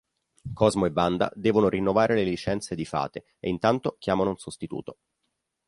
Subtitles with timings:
[0.55, 4.97] Cosmo e Wanda devono rinnovare le licenze di fate e intanto chiamano un sostituto.